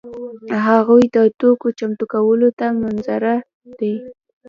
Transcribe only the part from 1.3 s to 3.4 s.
توکو چمتو کولو ته منتظر